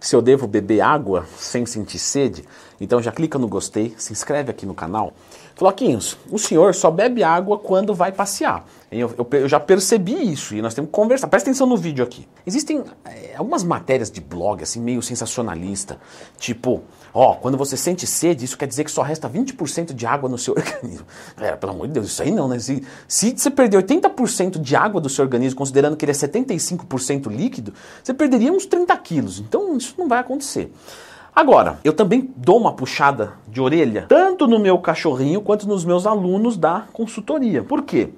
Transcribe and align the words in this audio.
se 0.00 0.14
eu 0.14 0.22
devo 0.22 0.46
beber 0.46 0.80
água 0.80 1.26
sem 1.36 1.66
sentir 1.66 1.98
sede, 1.98 2.44
então 2.80 3.02
já 3.02 3.10
clica 3.10 3.38
no 3.38 3.48
gostei, 3.48 3.94
se 3.98 4.12
inscreve 4.12 4.50
aqui 4.50 4.64
no 4.64 4.74
canal. 4.74 5.12
Floquinhos, 5.58 6.16
o 6.30 6.38
senhor 6.38 6.72
só 6.72 6.88
bebe 6.88 7.24
água 7.24 7.58
quando 7.58 7.92
vai 7.92 8.12
passear. 8.12 8.64
Eu, 8.92 9.12
eu, 9.18 9.28
eu, 9.32 9.48
já 9.48 9.58
percebi 9.58 10.14
isso 10.14 10.54
e 10.54 10.62
nós 10.62 10.72
temos 10.72 10.88
que 10.88 10.94
conversar. 10.94 11.26
Presta 11.26 11.50
atenção 11.50 11.66
no 11.66 11.76
vídeo 11.76 12.04
aqui. 12.04 12.28
Existem 12.46 12.84
é, 13.04 13.34
algumas 13.36 13.64
matérias 13.64 14.08
de 14.08 14.20
blog, 14.20 14.62
assim, 14.62 14.80
meio 14.80 15.02
sensacionalista. 15.02 15.98
Tipo, 16.38 16.84
ó, 17.12 17.34
quando 17.34 17.58
você 17.58 17.76
sente 17.76 18.06
sede, 18.06 18.44
isso 18.44 18.56
quer 18.56 18.68
dizer 18.68 18.84
que 18.84 18.90
só 18.92 19.02
resta 19.02 19.28
20% 19.28 19.92
de 19.92 20.06
água 20.06 20.28
no 20.28 20.38
seu 20.38 20.54
organismo. 20.56 21.04
É, 21.36 21.56
pelo 21.56 21.72
amor 21.72 21.88
de 21.88 21.94
Deus, 21.94 22.06
isso 22.06 22.22
aí 22.22 22.30
não, 22.30 22.46
né? 22.46 22.60
Se, 22.60 22.86
se 23.08 23.36
você 23.36 23.50
perder 23.50 23.82
80% 23.82 24.60
de 24.60 24.76
água 24.76 25.00
do 25.00 25.08
seu 25.08 25.24
organismo, 25.24 25.58
considerando 25.58 25.96
que 25.96 26.04
ele 26.04 26.12
é 26.12 26.14
75% 26.14 27.26
líquido, 27.26 27.74
você 28.00 28.14
perderia 28.14 28.52
uns 28.52 28.64
30 28.64 28.96
quilos. 28.98 29.40
Então, 29.40 29.76
isso 29.76 29.96
não 29.98 30.06
vai 30.06 30.20
acontecer. 30.20 30.72
Agora, 31.34 31.78
eu 31.84 31.92
também 31.92 32.32
dou 32.36 32.58
uma 32.58 32.72
puxada 32.72 33.34
de 33.46 33.60
orelha, 33.60 34.06
tanto 34.08 34.46
no 34.46 34.58
meu 34.58 34.78
cachorrinho 34.78 35.40
quanto 35.40 35.68
nos 35.68 35.84
meus 35.84 36.06
alunos 36.06 36.56
da 36.56 36.86
consultoria. 36.92 37.62
Por 37.62 37.82
quê? 37.82 38.10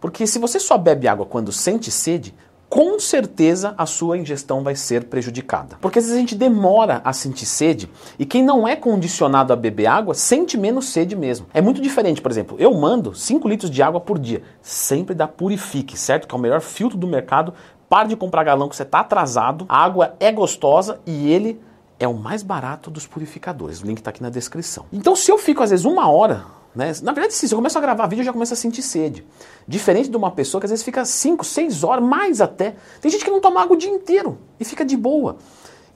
Porque 0.00 0.26
se 0.26 0.38
você 0.38 0.58
só 0.58 0.76
bebe 0.76 1.08
água 1.08 1.24
quando 1.24 1.52
sente 1.52 1.90
sede, 1.90 2.34
com 2.72 2.98
certeza 2.98 3.74
a 3.76 3.84
sua 3.84 4.16
ingestão 4.16 4.62
vai 4.62 4.74
ser 4.74 5.04
prejudicada. 5.04 5.76
Porque 5.78 5.98
às 5.98 6.06
vezes 6.06 6.16
a 6.16 6.20
gente 6.20 6.34
demora 6.34 7.02
a 7.04 7.12
sentir 7.12 7.44
sede 7.44 7.86
e 8.18 8.24
quem 8.24 8.42
não 8.42 8.66
é 8.66 8.74
condicionado 8.74 9.52
a 9.52 9.56
beber 9.56 9.84
água 9.84 10.14
sente 10.14 10.56
menos 10.56 10.86
sede 10.86 11.14
mesmo. 11.14 11.46
É 11.52 11.60
muito 11.60 11.82
diferente, 11.82 12.22
por 12.22 12.30
exemplo, 12.30 12.56
eu 12.58 12.72
mando 12.72 13.14
5 13.14 13.46
litros 13.46 13.70
de 13.70 13.82
água 13.82 14.00
por 14.00 14.18
dia, 14.18 14.42
sempre 14.62 15.14
da 15.14 15.28
Purifique, 15.28 15.98
certo? 15.98 16.26
Que 16.26 16.34
é 16.34 16.38
o 16.38 16.40
melhor 16.40 16.62
filtro 16.62 16.96
do 16.96 17.06
mercado. 17.06 17.52
Pare 17.90 18.08
de 18.08 18.16
comprar 18.16 18.42
galão 18.42 18.70
que 18.70 18.74
você 18.76 18.84
está 18.84 19.00
atrasado. 19.00 19.66
A 19.68 19.84
água 19.84 20.16
é 20.18 20.32
gostosa 20.32 20.98
e 21.04 21.30
ele 21.30 21.60
é 22.02 22.08
o 22.08 22.14
mais 22.14 22.42
barato 22.42 22.90
dos 22.90 23.06
purificadores. 23.06 23.80
O 23.80 23.86
link 23.86 23.98
está 23.98 24.10
aqui 24.10 24.22
na 24.22 24.30
descrição. 24.30 24.86
Então, 24.92 25.14
se 25.14 25.30
eu 25.30 25.38
fico 25.38 25.62
às 25.62 25.70
vezes 25.70 25.84
uma 25.84 26.10
hora, 26.10 26.44
né? 26.74 26.92
Na 27.02 27.12
verdade, 27.12 27.34
sim, 27.34 27.46
se 27.46 27.54
eu 27.54 27.58
começo 27.58 27.78
a 27.78 27.80
gravar 27.80 28.06
vídeo, 28.06 28.22
eu 28.22 28.26
já 28.26 28.32
começo 28.32 28.52
a 28.52 28.56
sentir 28.56 28.82
sede. 28.82 29.24
Diferente 29.68 30.10
de 30.10 30.16
uma 30.16 30.30
pessoa 30.30 30.60
que 30.60 30.66
às 30.66 30.70
vezes 30.70 30.84
fica 30.84 31.04
5, 31.04 31.44
6 31.44 31.84
horas, 31.84 32.04
mais 32.04 32.40
até. 32.40 32.74
Tem 33.00 33.10
gente 33.10 33.24
que 33.24 33.30
não 33.30 33.40
toma 33.40 33.62
água 33.62 33.76
o 33.76 33.78
dia 33.78 33.90
inteiro 33.90 34.38
e 34.58 34.64
fica 34.64 34.84
de 34.84 34.96
boa. 34.96 35.36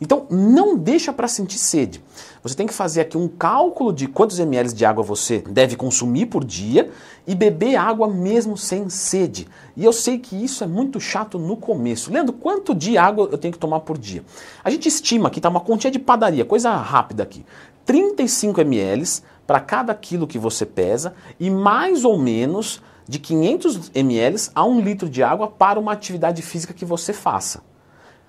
Então, 0.01 0.27
não 0.31 0.77
deixa 0.77 1.13
para 1.13 1.27
sentir 1.27 1.59
sede. 1.59 2.03
Você 2.43 2.55
tem 2.55 2.67
que 2.67 2.75
fazer 2.75 3.01
aqui 3.01 3.17
um 3.17 3.27
cálculo 3.27 3.93
de 3.93 4.07
quantos 4.07 4.39
ml 4.39 4.73
de 4.73 4.85
água 4.85 5.03
você 5.03 5.39
deve 5.39 5.75
consumir 5.75 6.27
por 6.27 6.45
dia 6.45 6.91
e 7.27 7.35
beber 7.35 7.77
água 7.77 8.07
mesmo 8.07 8.57
sem 8.57 8.91
sede. 8.91 9.49
E 9.75 9.85
eu 9.85 9.93
sei 9.93 10.19
que 10.19 10.37
isso 10.37 10.63
é 10.63 10.67
muito 10.67 11.01
chato 11.01 11.39
no 11.39 11.57
começo. 11.57 12.13
Leandro, 12.13 12.35
quanto 12.35 12.75
de 12.75 12.99
água 12.99 13.29
eu 13.33 13.39
tenho 13.39 13.53
que 13.53 13.59
tomar 13.59 13.81
por 13.81 13.97
dia? 13.97 14.23
A 14.63 14.71
gente 14.71 14.87
estima 14.87 15.29
aqui, 15.29 15.41
tá 15.41 15.49
uma 15.49 15.61
continha 15.61 15.91
de 15.91 15.99
padaria, 15.99 16.45
coisa 16.45 16.71
rápida 16.77 17.23
aqui. 17.23 17.45
35 17.87 18.61
ml 18.61 19.05
para 19.47 19.61
cada 19.61 19.95
quilo 19.95 20.27
que 20.27 20.39
você 20.39 20.67
pesa 20.67 21.15
e 21.41 21.49
mais 21.49 22.05
ou 22.05 22.19
menos 22.19 22.83
de 23.09 23.19
500 23.19 23.93
ml 23.95 24.37
a 24.55 24.65
1 24.65 24.81
litro 24.81 25.09
de 25.09 25.23
água 25.23 25.49
para 25.49 25.79
uma 25.79 25.93
atividade 25.93 26.43
física 26.43 26.75
que 26.75 26.85
você 26.85 27.13
faça. 27.13 27.63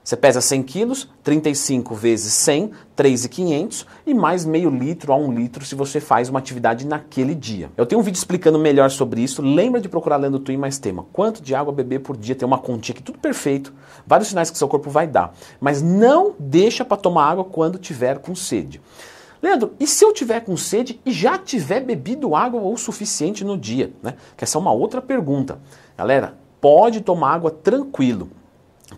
Você 0.07 0.15
pesa 0.15 0.39
100 0.39 0.63
quilos, 0.63 1.09
35 1.21 1.93
vezes 1.93 2.31
100, 2.31 2.71
3,500 2.95 3.85
e 4.05 4.13
mais 4.13 4.45
meio 4.45 4.69
litro 4.69 5.11
a 5.11 5.17
um 5.17 5.33
litro 5.33 5.65
se 5.65 5.75
você 5.75 5.99
faz 5.99 6.29
uma 6.29 6.39
atividade 6.39 6.87
naquele 6.87 7.35
dia. 7.35 7.69
Eu 7.75 7.85
tenho 7.85 7.99
um 7.99 8.03
vídeo 8.05 8.17
explicando 8.17 8.57
melhor 8.57 8.89
sobre 8.89 9.19
isso. 9.19 9.41
Lembra 9.41 9.81
de 9.81 9.89
procurar 9.89 10.15
lendo 10.15 10.39
Twin 10.39 10.55
mais 10.55 10.79
tema. 10.79 11.05
Quanto 11.11 11.41
de 11.41 11.53
água 11.53 11.73
beber 11.73 11.99
por 11.99 12.15
dia? 12.15 12.35
Tem 12.35 12.45
uma 12.45 12.57
continha 12.57 12.93
aqui, 12.93 13.03
tudo 13.03 13.19
perfeito. 13.19 13.73
Vários 14.05 14.29
sinais 14.29 14.49
que 14.49 14.57
seu 14.57 14.69
corpo 14.69 14.89
vai 14.89 15.07
dar. 15.07 15.33
Mas 15.59 15.81
não 15.81 16.33
deixa 16.39 16.85
para 16.85 16.95
tomar 16.95 17.29
água 17.29 17.43
quando 17.43 17.77
tiver 17.77 18.19
com 18.19 18.33
sede. 18.33 18.79
Leandro, 19.41 19.73
e 19.77 19.85
se 19.85 20.05
eu 20.05 20.13
tiver 20.13 20.39
com 20.39 20.55
sede 20.55 21.01
e 21.05 21.11
já 21.11 21.37
tiver 21.37 21.81
bebido 21.81 22.33
água 22.33 22.61
o 22.61 22.77
suficiente 22.77 23.43
no 23.43 23.57
dia? 23.57 23.91
Né? 24.01 24.13
Que 24.37 24.45
essa 24.45 24.57
é 24.57 24.61
uma 24.61 24.71
outra 24.71 25.01
pergunta. 25.01 25.59
Galera, 25.97 26.37
pode 26.61 27.01
tomar 27.01 27.33
água 27.33 27.51
tranquilo. 27.51 28.29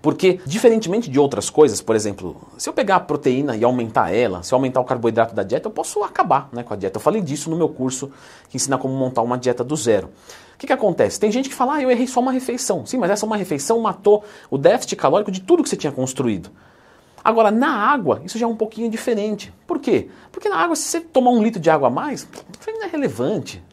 Porque, 0.01 0.39
diferentemente 0.45 1.09
de 1.09 1.19
outras 1.19 1.49
coisas, 1.49 1.81
por 1.81 1.95
exemplo, 1.95 2.39
se 2.57 2.69
eu 2.69 2.73
pegar 2.73 2.97
a 2.97 2.99
proteína 2.99 3.57
e 3.57 3.63
aumentar 3.63 4.13
ela, 4.13 4.43
se 4.43 4.53
eu 4.53 4.55
aumentar 4.55 4.79
o 4.79 4.85
carboidrato 4.85 5.33
da 5.33 5.41
dieta, 5.41 5.67
eu 5.67 5.71
posso 5.71 6.03
acabar 6.03 6.47
né, 6.53 6.61
com 6.61 6.73
a 6.73 6.77
dieta. 6.77 6.97
Eu 6.97 7.01
falei 7.01 7.21
disso 7.21 7.49
no 7.49 7.57
meu 7.57 7.69
curso 7.69 8.11
que 8.49 8.57
ensina 8.57 8.77
como 8.77 8.93
montar 8.93 9.23
uma 9.23 9.37
dieta 9.37 9.63
do 9.63 9.75
zero. 9.75 10.09
O 10.53 10.57
que, 10.59 10.67
que 10.67 10.73
acontece? 10.73 11.19
Tem 11.19 11.31
gente 11.31 11.49
que 11.49 11.55
fala, 11.55 11.75
ah, 11.75 11.81
eu 11.81 11.89
errei 11.89 12.05
só 12.05 12.19
uma 12.19 12.31
refeição. 12.31 12.85
Sim, 12.85 12.97
mas 12.97 13.09
essa 13.09 13.25
uma 13.25 13.35
refeição 13.35 13.79
matou 13.79 14.23
o 14.49 14.57
déficit 14.57 14.95
calórico 14.95 15.31
de 15.31 15.41
tudo 15.41 15.63
que 15.63 15.69
você 15.69 15.77
tinha 15.77 15.91
construído. 15.91 16.51
Agora, 17.23 17.49
na 17.49 17.69
água, 17.69 18.21
isso 18.23 18.37
já 18.37 18.45
é 18.45 18.49
um 18.49 18.55
pouquinho 18.55 18.89
diferente. 18.89 19.53
Por 19.65 19.79
quê? 19.79 20.09
Porque 20.31 20.49
na 20.49 20.57
água, 20.57 20.75
se 20.75 20.83
você 20.83 21.01
tomar 21.01 21.31
um 21.31 21.41
litro 21.41 21.59
de 21.59 21.69
água 21.69 21.87
a 21.87 21.91
mais, 21.91 22.27
não 22.67 22.83
é 22.83 22.87
relevante. 22.87 23.63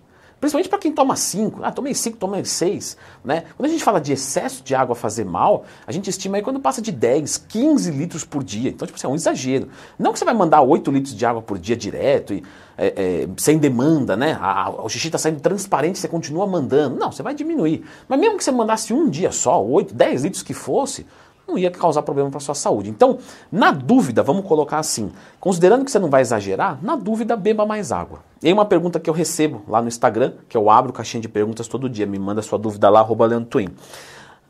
Principalmente 0.41 0.69
para 0.69 0.79
quem 0.79 0.93
toma 0.93 1.17
5. 1.17 1.61
Ah, 1.63 1.73
tomei 1.73 1.95
5, 1.95 2.19
tomei 2.19 2.45
6. 2.45 2.97
Né? 3.25 3.45
Quando 3.57 3.69
a 3.69 3.73
gente 3.73 3.83
fala 3.83 4.01
de 4.01 4.13
excesso 4.13 4.63
de 4.63 4.75
água 4.75 4.95
fazer 4.95 5.25
mal, 5.25 5.65
a 5.87 5.93
gente 5.93 6.11
estima 6.11 6.37
aí 6.37 6.43
quando 6.43 6.61
passa 6.61 6.83
de 6.83 6.93
10, 6.93 7.39
15 7.49 7.91
litros 7.91 8.25
por 8.25 8.45
dia. 8.45 8.71
Então, 8.71 8.87
tipo 8.87 8.99
assim, 8.99 9.07
é 9.07 9.11
um 9.11 9.15
exagero. 9.15 9.69
Não 9.99 10.13
que 10.13 10.19
você 10.19 10.25
vai 10.25 10.35
mandar 10.35 10.61
8 10.61 10.91
litros 10.91 11.15
de 11.15 11.25
água 11.25 11.41
por 11.41 11.59
dia 11.59 11.77
direto 11.77 12.35
e 12.35 12.45
é, 12.77 12.87
é, 12.87 13.29
sem 13.39 13.57
demanda, 13.57 14.17
né? 14.17 14.37
A, 14.39 14.65
a, 14.65 14.71
o 14.85 14.89
xixi 14.89 15.09
está 15.09 15.19
saindo 15.19 15.41
transparente, 15.41 15.99
você 15.99 16.09
continua 16.09 16.47
mandando. 16.47 16.97
Não, 16.97 17.11
você 17.11 17.23
vai 17.23 17.35
diminuir. 17.35 17.85
Mas 18.07 18.21
mesmo 18.21 18.37
que 18.37 18.45
você 18.45 18.53
mandasse 18.53 18.93
um 18.93 19.09
dia 19.09 19.33
só, 19.33 19.65
8, 19.65 19.95
10 19.95 20.25
litros 20.25 20.43
que 20.43 20.53
fosse, 20.53 21.07
não 21.47 21.57
ia 21.57 21.71
causar 21.71 22.03
problema 22.03 22.31
para 22.31 22.41
sua 22.41 22.55
saúde. 22.55 22.91
Então, 22.91 23.19
na 23.51 23.71
dúvida, 23.71 24.23
vamos 24.23 24.45
colocar 24.47 24.79
assim, 24.79 25.13
considerando 25.39 25.85
que 25.85 25.91
você 25.91 25.99
não 25.99 26.11
vai 26.11 26.23
exagerar, 26.23 26.79
na 26.83 26.97
dúvida, 26.97 27.37
beba 27.37 27.65
mais 27.65 27.93
água. 27.93 28.21
E 28.43 28.49
aí 28.49 28.53
uma 28.53 28.65
pergunta 28.65 28.99
que 28.99 29.09
eu 29.09 29.15
recebo 29.15 29.63
lá 29.69 29.81
no 29.81 29.89
Instagram, 29.89 30.33
que 30.49 30.57
eu 30.57 30.69
abro 30.69 30.93
caixinha 30.93 31.21
de 31.21 31.29
perguntas 31.29 31.69
todo 31.69 31.89
dia, 31.89 32.07
me 32.07 32.19
manda 32.19 32.43
sua 32.43 32.59
dúvida 32.59 32.91
lá, 32.91 33.01
arroba 33.01 33.29
Twin. 33.43 33.69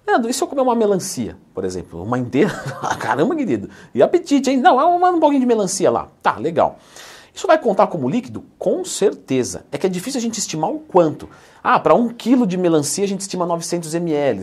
Leandro, 0.06 0.30
e 0.30 0.32
se 0.32 0.42
eu 0.42 0.46
comer 0.46 0.62
uma 0.62 0.74
melancia, 0.74 1.36
por 1.52 1.64
exemplo? 1.64 2.02
Uma 2.02 2.16
inteira? 2.16 2.50
Caramba, 3.00 3.34
querido. 3.34 3.68
E 3.92 4.02
apetite, 4.02 4.50
hein? 4.50 4.58
Não, 4.58 4.80
é 4.80 4.84
um 4.84 5.18
pouquinho 5.18 5.40
de 5.40 5.46
melancia 5.46 5.90
lá. 5.90 6.08
Tá, 6.22 6.36
legal. 6.36 6.78
Isso 7.34 7.46
vai 7.46 7.58
contar 7.58 7.88
como 7.88 8.08
líquido? 8.08 8.44
Com 8.58 8.84
certeza. 8.84 9.66
É 9.70 9.76
que 9.76 9.86
é 9.86 9.90
difícil 9.90 10.18
a 10.18 10.22
gente 10.22 10.38
estimar 10.38 10.70
o 10.70 10.78
quanto. 10.78 11.28
Ah, 11.62 11.78
para 11.78 11.94
um 11.94 12.08
quilo 12.08 12.46
de 12.46 12.56
melancia 12.56 13.04
a 13.04 13.08
gente 13.08 13.20
estima 13.20 13.44
900 13.44 13.94
ml. 13.94 14.42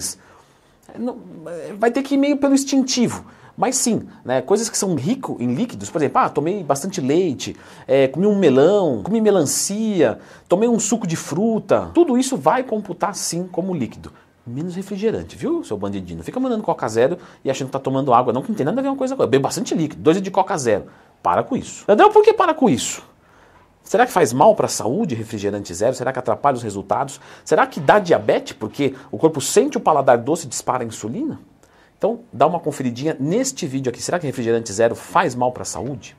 É, 0.93 1.73
vai 1.73 1.91
ter 1.91 2.01
que 2.03 2.15
ir 2.15 2.17
meio 2.17 2.37
pelo 2.37 2.53
instintivo. 2.53 3.25
Mas 3.55 3.75
sim, 3.75 4.07
né, 4.25 4.41
coisas 4.41 4.67
que 4.67 4.77
são 4.77 4.95
ricos 4.95 5.39
em 5.39 5.53
líquidos, 5.53 5.89
por 5.89 5.99
exemplo, 5.99 6.19
ah, 6.19 6.29
tomei 6.29 6.63
bastante 6.63 6.99
leite, 6.99 7.55
é, 7.87 8.07
comi 8.07 8.25
um 8.25 8.35
melão, 8.35 9.03
comi 9.03 9.21
melancia, 9.21 10.17
tomei 10.49 10.67
um 10.67 10.79
suco 10.79 11.05
de 11.05 11.15
fruta, 11.15 11.91
tudo 11.93 12.17
isso 12.17 12.35
vai 12.35 12.63
computar 12.63 13.13
sim 13.13 13.47
como 13.51 13.73
líquido. 13.75 14.11
Menos 14.45 14.75
refrigerante, 14.75 15.37
viu, 15.37 15.63
seu 15.63 15.77
bandidinho? 15.77 16.17
Não 16.17 16.23
fica 16.23 16.39
mandando 16.39 16.63
Coca 16.63 16.87
Zero 16.89 17.17
e 17.45 17.49
achando 17.49 17.67
que 17.67 17.73
tá 17.73 17.79
tomando 17.79 18.13
água, 18.13 18.33
não, 18.33 18.41
que 18.41 18.49
não 18.49 18.55
tem 18.57 18.65
nada 18.65 18.81
a 18.81 18.83
ver 18.83 18.89
uma 18.89 18.97
coisa 18.97 19.15
com. 19.15 19.21
Bebe 19.25 19.39
bastante 19.39 19.73
líquido, 19.73 20.01
dois 20.01 20.21
de 20.21 20.31
Coca 20.31 20.57
Zero. 20.57 20.85
Para 21.21 21.43
com 21.43 21.55
isso. 21.55 21.85
André, 21.87 22.09
por 22.09 22.23
que 22.23 22.33
para 22.33 22.53
com 22.53 22.69
isso? 22.69 23.01
Será 23.83 24.05
que 24.05 24.11
faz 24.11 24.31
mal 24.31 24.55
para 24.55 24.65
a 24.65 24.69
saúde 24.69 25.13
refrigerante 25.13 25.73
zero? 25.73 25.93
Será 25.93 26.13
que 26.13 26.19
atrapalha 26.19 26.55
os 26.55 26.63
resultados? 26.63 27.19
Será 27.43 27.67
que 27.67 27.79
dá 27.79 27.99
diabetes 27.99 28.53
porque 28.53 28.95
o 29.11 29.17
corpo 29.17 29.41
sente 29.41 29.77
o 29.77 29.81
paladar 29.81 30.17
doce 30.17 30.45
e 30.45 30.49
dispara 30.49 30.83
a 30.83 30.87
insulina? 30.87 31.39
Então, 31.97 32.21
dá 32.31 32.47
uma 32.47 32.59
conferidinha 32.59 33.15
neste 33.19 33.67
vídeo 33.67 33.89
aqui. 33.89 34.01
Será 34.01 34.19
que 34.19 34.25
refrigerante 34.25 34.71
zero 34.71 34.95
faz 34.95 35.35
mal 35.35 35.51
para 35.51 35.63
a 35.63 35.65
saúde? 35.65 36.17